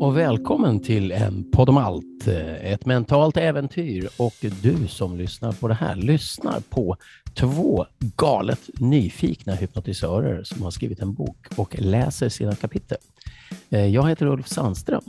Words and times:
Och 0.00 0.16
välkommen 0.16 0.80
till 0.80 1.12
en 1.12 1.50
podd 1.50 1.68
om 1.68 1.76
allt, 1.76 2.26
eh, 2.26 2.72
ett 2.72 2.86
mentalt 2.86 3.36
äventyr. 3.36 4.08
Och 4.16 4.34
du 4.62 4.88
som 4.88 5.16
lyssnar 5.16 5.52
på 5.52 5.68
det 5.68 5.74
här 5.74 5.96
lyssnar 5.96 6.60
på 6.60 6.96
två 7.34 7.86
galet 8.16 8.70
nyfikna 8.80 9.54
hypnotisörer 9.54 10.44
som 10.44 10.62
har 10.62 10.70
skrivit 10.70 11.00
en 11.00 11.14
bok 11.14 11.46
och 11.56 11.78
läser 11.78 12.28
sina 12.28 12.54
kapitel. 12.54 12.98
Eh, 13.70 13.86
jag 13.86 14.08
heter 14.08 14.26
Ulf 14.26 14.48
Sandström. 14.48 15.02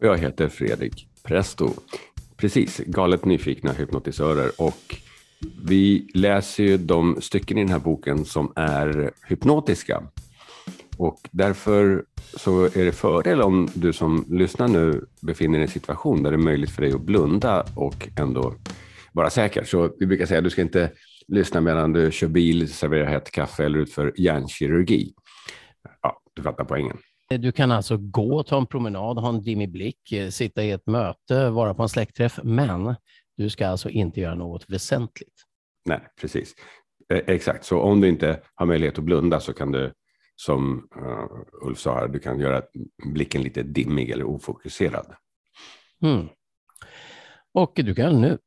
Jag 0.00 0.18
heter 0.18 0.48
Fredrik 0.48 1.08
Presto. 1.22 1.70
Precis, 2.36 2.78
galet 2.86 3.24
nyfikna 3.24 3.72
hypnotisörer. 3.72 4.50
Och 4.58 4.96
vi 5.64 6.08
läser 6.14 6.64
ju 6.64 6.78
de 6.78 7.20
stycken 7.20 7.58
i 7.58 7.60
den 7.60 7.72
här 7.72 7.78
boken 7.78 8.24
som 8.24 8.52
är 8.56 9.10
hypnotiska. 9.28 10.02
Och 10.96 11.20
därför 11.30 12.04
så 12.36 12.64
är 12.64 12.84
det 12.84 12.92
fördel 12.92 13.42
om 13.42 13.68
du 13.74 13.92
som 13.92 14.24
lyssnar 14.28 14.68
nu 14.68 15.04
befinner 15.20 15.52
dig 15.52 15.60
i 15.60 15.62
en 15.62 15.72
situation 15.72 16.22
där 16.22 16.30
det 16.30 16.36
är 16.36 16.38
möjligt 16.38 16.70
för 16.70 16.82
dig 16.82 16.92
att 16.92 17.00
blunda 17.00 17.66
och 17.74 18.08
ändå 18.18 18.54
vara 19.12 19.30
säker. 19.30 19.64
Så 19.64 19.90
vi 19.98 20.06
brukar 20.06 20.26
säga 20.26 20.38
att 20.38 20.44
du 20.44 20.50
ska 20.50 20.62
inte 20.62 20.90
lyssna 21.28 21.60
medan 21.60 21.92
du 21.92 22.12
kör 22.12 22.28
bil, 22.28 22.72
serverar 22.72 23.06
hett 23.06 23.30
kaffe 23.30 23.64
eller 23.64 23.78
utför 23.78 24.12
hjärnkirurgi. 24.16 25.12
Ja, 26.02 26.20
du 26.34 26.42
fattar 26.42 26.64
poängen. 26.64 26.98
Du 27.28 27.52
kan 27.52 27.72
alltså 27.72 27.96
gå, 27.96 28.42
ta 28.42 28.58
en 28.58 28.66
promenad, 28.66 29.18
ha 29.18 29.28
en 29.28 29.42
dimmig 29.42 29.72
blick, 29.72 30.12
eh, 30.12 30.28
sitta 30.28 30.64
i 30.64 30.70
ett 30.70 30.86
möte, 30.86 31.50
vara 31.50 31.74
på 31.74 31.82
en 31.82 31.88
släktträff, 31.88 32.40
men 32.42 32.94
du 33.36 33.50
ska 33.50 33.66
alltså 33.66 33.90
inte 33.90 34.20
göra 34.20 34.34
något 34.34 34.70
väsentligt. 34.70 35.42
Nej, 35.84 36.00
precis. 36.20 36.54
Eh, 37.12 37.20
exakt, 37.26 37.64
så 37.64 37.80
om 37.80 38.00
du 38.00 38.08
inte 38.08 38.40
har 38.54 38.66
möjlighet 38.66 38.98
att 38.98 39.04
blunda 39.04 39.40
så 39.40 39.52
kan 39.52 39.72
du, 39.72 39.92
som 40.36 40.88
uh, 40.96 41.66
Ulf 41.68 41.78
sa, 41.78 41.94
här, 41.94 42.08
du 42.08 42.18
kan 42.18 42.40
göra 42.40 42.62
blicken 43.14 43.42
lite 43.42 43.62
dimmig 43.62 44.10
eller 44.10 44.24
ofokuserad. 44.24 45.06
Mm. 46.02 46.28
Och 47.54 47.72
du 47.74 47.94
kan 47.94 48.20
nu 48.20 48.38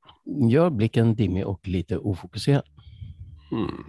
göra 0.49 0.69
blicken 0.69 1.15
dimmig 1.15 1.47
och 1.47 1.67
lite 1.67 1.97
ofokuserad. 1.97 2.65
Mm. 3.51 3.83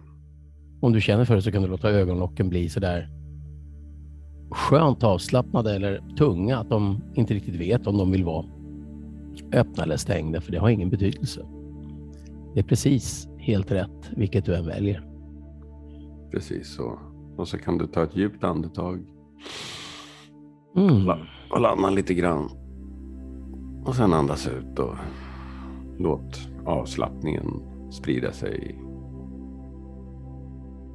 Om 0.82 0.92
du 0.92 1.00
känner 1.00 1.24
för 1.24 1.36
det 1.36 1.42
så 1.42 1.52
kan 1.52 1.62
du 1.62 1.68
låta 1.68 1.90
ögonlocken 1.90 2.48
bli 2.48 2.68
sådär 2.68 3.08
skönt 4.50 5.04
avslappnade 5.04 5.74
eller 5.74 6.16
tunga, 6.18 6.58
att 6.58 6.70
de 6.70 7.02
inte 7.14 7.34
riktigt 7.34 7.54
vet 7.54 7.86
om 7.86 7.98
de 7.98 8.10
vill 8.10 8.24
vara 8.24 8.46
öppna 9.52 9.82
eller 9.82 9.96
stängda, 9.96 10.40
för 10.40 10.52
det 10.52 10.58
har 10.58 10.68
ingen 10.68 10.90
betydelse. 10.90 11.46
Det 12.54 12.60
är 12.60 12.64
precis 12.64 13.28
helt 13.38 13.72
rätt 13.72 14.10
vilket 14.16 14.44
du 14.44 14.54
än 14.54 14.66
väljer. 14.66 15.06
Precis 16.30 16.74
så. 16.74 16.98
Och 17.36 17.48
så 17.48 17.58
kan 17.58 17.78
du 17.78 17.86
ta 17.86 18.02
ett 18.02 18.16
djupt 18.16 18.44
andetag. 18.44 19.06
Mm. 20.76 21.08
Och 21.50 21.60
landa 21.60 21.90
lite 21.90 22.14
grann. 22.14 22.50
Och 23.84 23.94
sen 23.94 24.12
andas 24.12 24.48
ut 24.48 24.78
och 24.78 24.94
låt 25.98 26.48
avslappningen 26.66 27.46
sprida 27.90 28.32
sig. 28.32 28.80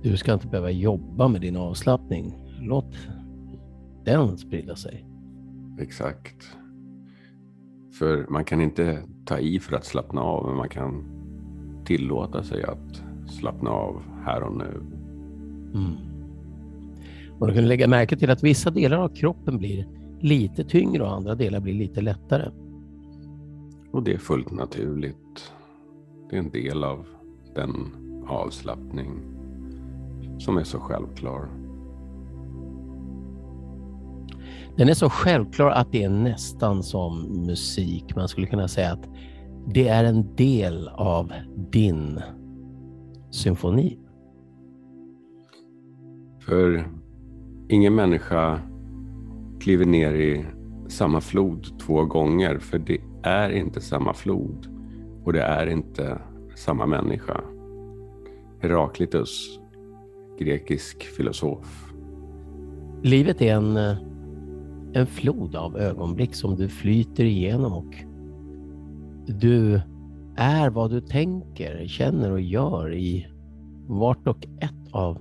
Du 0.03 0.17
ska 0.17 0.33
inte 0.33 0.47
behöva 0.47 0.71
jobba 0.71 1.27
med 1.27 1.41
din 1.41 1.57
avslappning. 1.57 2.33
Låt 2.59 2.95
den 4.05 4.37
sprida 4.37 4.75
sig. 4.75 5.05
Exakt. 5.79 6.57
För 7.99 8.25
man 8.29 8.45
kan 8.45 8.61
inte 8.61 9.03
ta 9.25 9.39
i 9.39 9.59
för 9.59 9.75
att 9.75 9.85
slappna 9.85 10.21
av, 10.21 10.47
men 10.47 10.55
man 10.55 10.69
kan 10.69 11.03
tillåta 11.85 12.43
sig 12.43 12.63
att 12.63 13.03
slappna 13.27 13.69
av 13.69 14.01
här 14.25 14.43
och 14.43 14.57
nu. 14.57 14.81
Mm. 15.73 15.95
Och 17.39 17.47
du 17.47 17.53
kan 17.53 17.67
lägga 17.67 17.87
märke 17.87 18.17
till 18.17 18.29
att 18.29 18.43
vissa 18.43 18.69
delar 18.69 18.97
av 18.97 19.09
kroppen 19.09 19.57
blir 19.57 19.87
lite 20.19 20.63
tyngre 20.63 21.03
och 21.03 21.15
andra 21.15 21.35
delar 21.35 21.59
blir 21.59 21.73
lite 21.73 22.01
lättare. 22.01 22.51
Och 23.91 24.03
det 24.03 24.13
är 24.13 24.17
fullt 24.17 24.51
naturligt. 24.51 25.53
Det 26.29 26.35
är 26.35 26.39
en 26.39 26.49
del 26.49 26.83
av 26.83 27.05
den 27.55 27.71
avslappning 28.27 29.21
som 30.39 30.57
är 30.57 30.63
så 30.63 30.79
självklar. 30.79 31.64
Den 34.77 34.89
är 34.89 34.93
så 34.93 35.09
självklar 35.09 35.69
att 35.69 35.91
det 35.91 36.03
är 36.03 36.09
nästan 36.09 36.83
som 36.83 37.21
musik. 37.45 38.15
Man 38.15 38.27
skulle 38.27 38.47
kunna 38.47 38.67
säga 38.67 38.91
att 38.91 39.09
det 39.67 39.87
är 39.87 40.03
en 40.03 40.35
del 40.35 40.87
av 40.87 41.33
din 41.71 42.21
symfoni. 43.31 43.99
För 46.39 46.87
ingen 47.69 47.95
människa 47.95 48.59
kliver 49.59 49.85
ner 49.85 50.13
i 50.13 50.45
samma 50.87 51.21
flod 51.21 51.79
två 51.79 52.05
gånger, 52.05 52.57
för 52.59 52.79
det 52.79 53.01
är 53.23 53.49
inte 53.49 53.81
samma 53.81 54.13
flod 54.13 54.67
och 55.23 55.33
det 55.33 55.41
är 55.41 55.67
inte 55.67 56.21
samma 56.55 56.85
människa. 56.85 57.41
Heraklitus, 58.61 59.59
grekisk 60.39 61.03
filosof. 61.03 61.93
Livet 63.03 63.41
är 63.41 63.55
en, 63.55 63.77
en 64.95 65.07
flod 65.07 65.55
av 65.55 65.77
ögonblick 65.77 66.35
som 66.35 66.55
du 66.55 66.69
flyter 66.69 67.23
igenom 67.23 67.73
och 67.73 67.95
du 69.27 69.81
är 70.35 70.69
vad 70.69 70.91
du 70.91 71.01
tänker, 71.01 71.87
känner 71.87 72.31
och 72.31 72.41
gör 72.41 72.93
i 72.93 73.27
vart 73.87 74.27
och 74.27 74.47
ett 74.59 74.91
av 74.91 75.17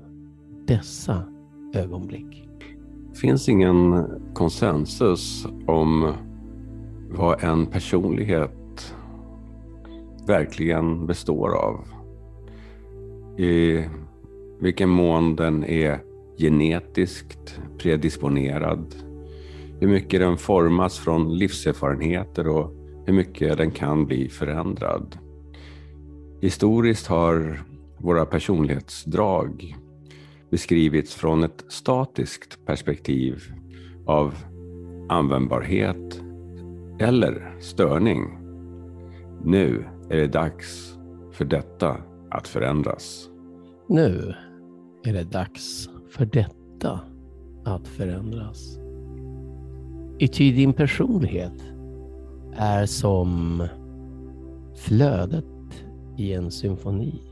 dessa 0.66 1.22
ögonblick. 1.74 2.48
Det 3.12 3.18
finns 3.18 3.48
ingen 3.48 4.06
konsensus 4.34 5.46
om 5.66 6.12
vad 7.10 7.44
en 7.44 7.66
personlighet 7.66 8.94
verkligen 10.26 11.06
består 11.06 11.54
av. 11.56 11.80
I 13.38 13.84
vilken 14.60 14.88
mån 14.88 15.36
den 15.36 15.64
är 15.64 16.00
genetiskt 16.38 17.60
predisponerad. 17.78 18.94
Hur 19.84 19.90
mycket 19.90 20.20
den 20.20 20.36
formas 20.36 20.98
från 20.98 21.38
livserfarenheter 21.38 22.48
och 22.48 22.74
hur 23.06 23.12
mycket 23.12 23.58
den 23.58 23.70
kan 23.70 24.06
bli 24.06 24.28
förändrad. 24.28 25.18
Historiskt 26.40 27.06
har 27.06 27.62
våra 27.98 28.26
personlighetsdrag 28.26 29.76
beskrivits 30.50 31.14
från 31.14 31.44
ett 31.44 31.64
statiskt 31.68 32.66
perspektiv 32.66 33.42
av 34.06 34.34
användbarhet 35.08 36.22
eller 37.00 37.56
störning. 37.60 38.38
Nu 39.44 39.84
är 40.10 40.16
det 40.16 40.28
dags 40.28 40.98
för 41.32 41.44
detta 41.44 41.96
att 42.30 42.48
förändras. 42.48 43.28
Nu 43.88 44.34
är 45.04 45.12
det 45.12 45.24
dags 45.24 45.88
för 46.10 46.24
detta 46.24 47.00
att 47.64 47.88
förändras. 47.88 48.83
Ty 50.18 50.52
din 50.52 50.72
personlighet 50.72 51.72
är 52.56 52.86
som 52.86 53.62
flödet 54.74 55.44
i 56.16 56.32
en 56.32 56.50
symfoni. 56.50 57.22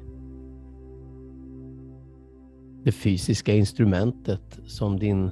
Det 2.85 2.93
fysiska 2.93 3.55
instrumentet 3.55 4.61
som 4.65 4.99
din 4.99 5.31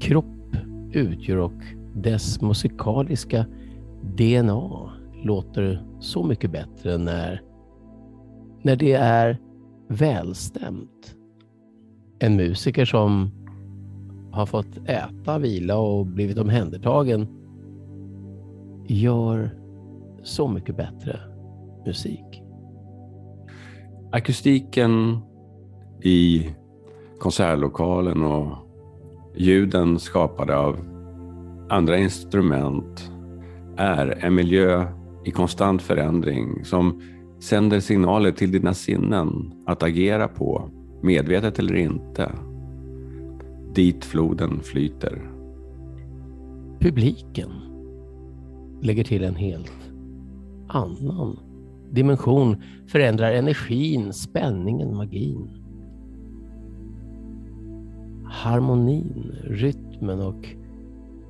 kropp 0.00 0.56
utgör 0.92 1.36
och 1.36 1.62
dess 1.94 2.40
musikaliska 2.40 3.46
DNA 4.16 4.92
låter 5.24 5.86
så 6.00 6.24
mycket 6.24 6.50
bättre 6.52 6.98
när, 6.98 7.42
när 8.62 8.76
det 8.76 8.92
är 8.92 9.38
välstämt. 9.88 11.16
En 12.18 12.36
musiker 12.36 12.84
som 12.84 13.30
har 14.38 14.46
fått 14.46 14.88
äta, 14.88 15.38
vila 15.38 15.76
och 15.76 16.06
blivit 16.06 16.38
omhändertagen 16.38 17.26
gör 18.88 19.50
så 20.22 20.48
mycket 20.48 20.76
bättre 20.76 21.20
musik. 21.86 22.42
Akustiken 24.12 25.18
i 26.02 26.50
konsertlokalen 27.18 28.22
och 28.22 28.56
ljuden 29.36 29.98
skapade 29.98 30.56
av 30.56 30.76
andra 31.68 31.98
instrument 31.98 33.12
är 33.76 34.24
en 34.24 34.34
miljö 34.34 34.86
i 35.24 35.30
konstant 35.30 35.82
förändring 35.82 36.64
som 36.64 37.02
sänder 37.40 37.80
signaler 37.80 38.32
till 38.32 38.52
dina 38.52 38.74
sinnen 38.74 39.52
att 39.66 39.82
agera 39.82 40.28
på, 40.28 40.70
medvetet 41.02 41.58
eller 41.58 41.74
inte. 41.74 42.32
Dit 43.74 44.04
floden 44.04 44.60
flyter. 44.60 45.30
Publiken 46.80 47.50
lägger 48.82 49.04
till 49.04 49.24
en 49.24 49.34
helt 49.34 49.90
annan 50.68 51.38
dimension 51.90 52.62
förändrar 52.86 53.32
energin, 53.32 54.12
spänningen, 54.12 54.96
magin. 54.96 55.50
Harmonin, 58.24 59.34
rytmen 59.44 60.20
och 60.20 60.48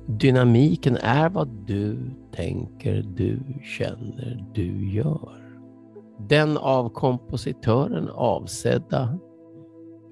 dynamiken 0.07 0.97
är 0.97 1.29
vad 1.29 1.47
du 1.67 1.97
tänker, 2.31 3.05
du 3.15 3.39
känner, 3.63 4.45
du 4.53 4.91
gör. 4.91 5.39
Den 6.29 6.57
av 6.57 6.89
kompositören 6.89 8.09
avsedda 8.09 9.19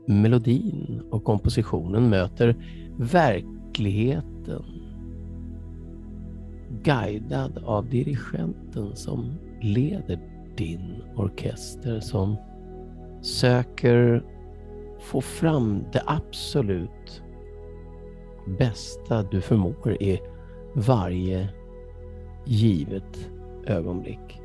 melodin 0.07 1.01
och 1.11 1.23
kompositionen 1.23 2.09
möter 2.09 2.55
verkligheten 2.97 4.63
guidad 6.83 7.57
av 7.65 7.89
dirigenten 7.89 8.95
som 8.95 9.33
leder 9.61 10.19
din 10.57 11.03
orkester 11.15 11.99
som 11.99 12.35
söker 13.21 14.23
få 14.99 15.21
fram 15.21 15.83
det 15.91 16.03
absolut 16.05 17.21
bästa 18.59 19.23
du 19.23 19.41
förmår 19.41 20.01
i 20.01 20.19
varje 20.73 21.49
givet 22.45 23.29
ögonblick. 23.65 24.41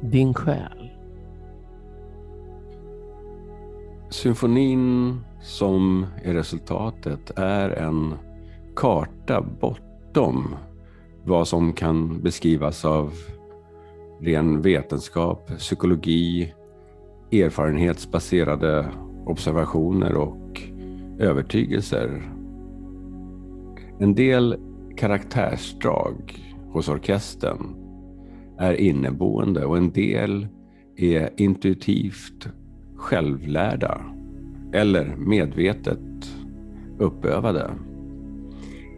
Din 0.00 0.34
själ. 0.34 0.81
Symfonin 4.12 5.20
som 5.40 6.06
är 6.22 6.34
resultatet 6.34 7.30
är 7.36 7.70
en 7.70 8.14
karta 8.76 9.42
bortom 9.60 10.56
vad 11.24 11.48
som 11.48 11.72
kan 11.72 12.22
beskrivas 12.22 12.84
av 12.84 13.12
ren 14.20 14.62
vetenskap, 14.62 15.58
psykologi, 15.58 16.54
erfarenhetsbaserade 17.32 18.88
observationer 19.26 20.14
och 20.14 20.62
övertygelser. 21.18 22.32
En 23.98 24.14
del 24.14 24.56
karaktärsdrag 24.96 26.44
hos 26.72 26.88
orkestern 26.88 27.74
är 28.58 28.74
inneboende 28.74 29.64
och 29.64 29.76
en 29.76 29.92
del 29.92 30.46
är 30.96 31.30
intuitivt 31.36 32.48
självlärda 33.02 34.00
eller 34.72 35.16
medvetet 35.16 35.98
uppövade. 36.98 37.70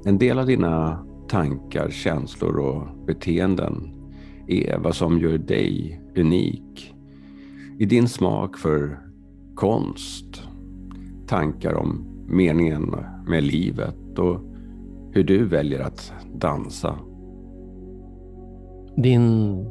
En 0.04 0.18
del 0.18 0.38
av 0.38 0.46
dina 0.46 1.06
tankar, 1.28 1.90
känslor 1.90 2.58
och 2.58 3.06
beteenden 3.06 3.90
är 4.46 4.78
vad 4.78 4.94
som 4.94 5.18
gör 5.18 5.38
dig 5.38 6.00
unik 6.16 6.94
i 7.78 7.86
din 7.86 8.08
smak 8.08 8.58
för 8.58 8.98
konst, 9.54 10.42
tankar 11.26 11.74
om 11.74 12.06
meningen 12.28 12.96
med 13.26 13.42
livet 13.42 14.18
och 14.18 14.40
hur 15.12 15.24
du 15.24 15.44
väljer 15.44 15.80
att 15.80 16.12
dansa. 16.34 16.98
Din 18.96 19.66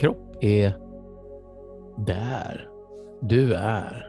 kropp 0.00 0.36
är 0.40 0.72
där 2.06 2.70
du 3.20 3.54
är. 3.54 4.06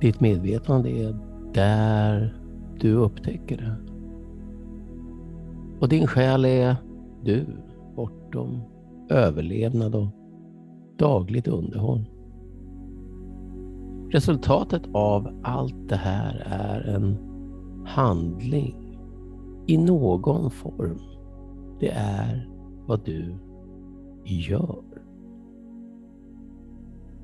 Ditt 0.00 0.20
medvetande 0.20 0.90
är 0.90 1.16
där 1.54 2.34
du 2.80 2.94
upptäcker 2.94 3.56
det. 3.56 3.76
Och 5.80 5.88
din 5.88 6.06
själ 6.06 6.44
är 6.44 6.76
du, 7.24 7.46
bortom 7.96 8.60
överlevnad 9.10 9.94
och 9.94 10.08
dagligt 10.98 11.48
underhåll. 11.48 12.04
Resultatet 14.10 14.82
av 14.92 15.40
allt 15.42 15.88
det 15.88 15.96
här 15.96 16.42
är 16.46 16.94
en 16.94 17.16
handling 17.86 18.98
i 19.66 19.76
någon 19.76 20.50
form. 20.50 21.00
Det 21.80 21.90
är 21.90 22.48
vad 22.86 23.04
du 23.04 23.34
gör. 24.24 24.87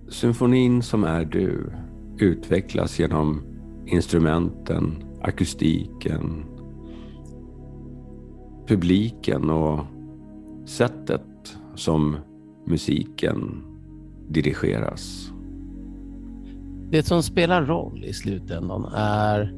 Symfonin 0.08 0.82
som 0.82 1.04
är 1.04 1.24
du 1.24 1.72
utvecklas 2.18 2.98
genom 2.98 3.42
instrumenten, 3.86 5.04
akustiken, 5.22 6.44
publiken 8.66 9.50
och 9.50 9.80
sättet 10.64 11.56
som 11.74 12.16
musiken 12.66 13.62
dirigeras. 14.28 15.32
Det 16.90 17.02
som 17.02 17.22
spelar 17.22 17.62
roll 17.62 18.04
i 18.04 18.12
slutändan 18.12 18.84
är 18.94 19.54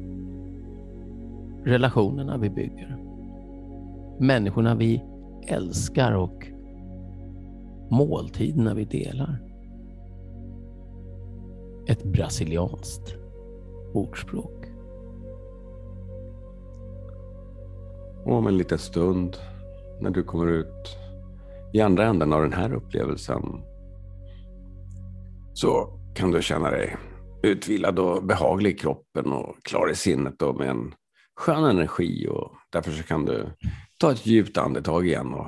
relationerna 1.63 2.37
vi 2.37 2.49
bygger. 2.49 2.97
Människorna 4.19 4.75
vi 4.75 5.03
älskar 5.47 6.11
och 6.11 6.47
måltiderna 7.89 8.73
vi 8.73 8.85
delar. 8.85 9.46
Ett 11.87 12.03
brasilianskt 12.03 13.15
ordspråk. 13.93 14.65
Och 18.25 18.33
om 18.33 18.47
en 18.47 18.57
liten 18.57 18.77
stund 18.77 19.37
när 20.01 20.09
du 20.09 20.23
kommer 20.23 20.47
ut 20.47 20.97
i 21.73 21.81
andra 21.81 22.05
änden 22.05 22.33
av 22.33 22.41
den 22.41 22.53
här 22.53 22.73
upplevelsen 22.73 23.41
så 25.53 25.99
kan 26.15 26.31
du 26.31 26.41
känna 26.41 26.71
dig 26.71 26.97
utvilad 27.43 27.99
och 27.99 28.23
behaglig 28.23 28.71
i 28.71 28.77
kroppen 28.77 29.31
och 29.31 29.55
klar 29.63 29.89
i 29.91 29.95
sinnet 29.95 30.41
och 30.41 30.55
med 30.55 30.69
en 30.69 30.93
skön 31.35 31.63
energi. 31.63 32.27
Och 32.27 32.51
därför 32.71 32.91
så 32.91 33.03
kan 33.03 33.25
du 33.25 33.47
ta 33.99 34.11
ett 34.11 34.25
djupt 34.25 34.57
andetag 34.57 35.07
igen 35.07 35.33
och 35.33 35.47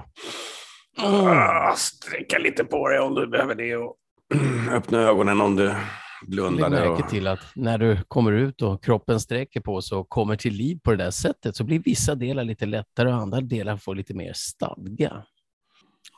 ah, 0.97 1.75
sträcka 1.75 2.37
lite 2.37 2.63
på 2.63 2.89
dig 2.89 2.99
om 2.99 3.15
du 3.15 3.27
behöver 3.27 3.55
det 3.55 3.75
och 3.75 3.95
öppna 4.71 4.99
ögonen 4.99 5.41
om 5.41 5.55
du 5.55 5.75
blundade. 6.27 6.79
Lägg 6.79 6.89
märke 6.89 7.09
till 7.09 7.27
att 7.27 7.39
när 7.55 7.77
du 7.77 8.03
kommer 8.07 8.31
ut 8.31 8.61
och 8.61 8.83
kroppen 8.83 9.19
sträcker 9.19 9.61
på 9.61 9.81
sig 9.81 9.97
och 9.97 10.09
kommer 10.09 10.35
till 10.35 10.53
liv 10.53 10.79
på 10.83 10.91
det 10.91 10.97
där 10.97 11.11
sättet 11.11 11.55
så 11.55 11.63
blir 11.63 11.79
vissa 11.79 12.15
delar 12.15 12.43
lite 12.43 12.65
lättare 12.65 13.09
och 13.09 13.15
andra 13.15 13.41
delar 13.41 13.77
får 13.77 13.95
lite 13.95 14.13
mer 14.13 14.33
stadga. 14.35 15.23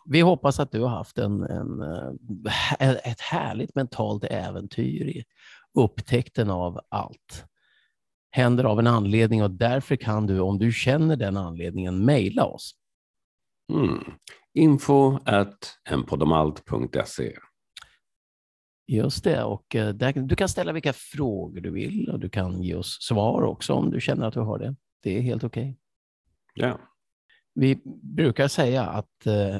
Vi 0.05 0.21
hoppas 0.21 0.59
att 0.59 0.71
du 0.71 0.81
har 0.81 0.89
haft 0.89 1.17
en, 1.17 1.43
en, 1.43 1.81
eh, 2.79 2.89
ett 2.89 3.21
härligt 3.21 3.75
mentalt 3.75 4.23
äventyr 4.23 5.07
i 5.07 5.23
upptäckten 5.79 6.49
av 6.49 6.79
allt. 6.89 7.45
Händer 8.31 8.63
av 8.63 8.79
en 8.79 8.87
anledning 8.87 9.43
och 9.43 9.51
därför 9.51 9.95
kan 9.95 10.27
du, 10.27 10.39
om 10.39 10.59
du 10.59 10.71
känner 10.71 11.15
den 11.15 11.37
anledningen, 11.37 12.05
mejla 12.05 12.45
oss. 12.45 12.71
Mm. 13.73 14.03
Info 14.53 15.19
at 15.25 15.77
enpodomalt.se 15.89 17.37
Just 18.91 19.23
det, 19.23 19.43
och 19.43 19.75
eh, 19.75 19.89
där, 19.89 20.13
du 20.13 20.35
kan 20.35 20.49
ställa 20.49 20.71
vilka 20.71 20.93
frågor 20.93 21.61
du 21.61 21.71
vill 21.71 22.09
och 22.09 22.19
du 22.19 22.29
kan 22.29 22.63
ge 22.63 22.75
oss 22.75 22.97
svar 23.01 23.41
också 23.41 23.73
om 23.73 23.91
du 23.91 24.01
känner 24.01 24.27
att 24.27 24.33
du 24.33 24.39
har 24.39 24.59
det. 24.59 24.75
Det 25.03 25.17
är 25.17 25.21
helt 25.21 25.43
okej. 25.43 25.61
Okay. 25.61 26.69
Ja. 26.69 26.79
Vi 27.53 27.81
brukar 28.15 28.47
säga 28.47 28.83
att 28.83 29.27
uh, 29.27 29.57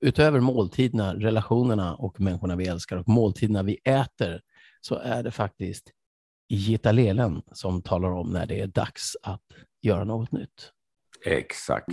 utöver 0.00 0.40
måltiderna, 0.40 1.14
relationerna 1.14 1.94
och 1.94 2.20
människorna 2.20 2.56
vi 2.56 2.66
älskar 2.66 2.96
och 2.96 3.08
måltiderna 3.08 3.62
vi 3.62 3.78
äter 3.84 4.40
så 4.80 4.94
är 4.94 5.22
det 5.22 5.30
faktiskt 5.30 5.90
Gitta 6.48 6.92
Lelen 6.92 7.42
som 7.52 7.82
talar 7.82 8.10
om 8.10 8.32
när 8.32 8.46
det 8.46 8.60
är 8.60 8.66
dags 8.66 9.16
att 9.22 9.44
göra 9.82 10.04
något 10.04 10.32
nytt. 10.32 10.72
Exakt. 11.24 11.88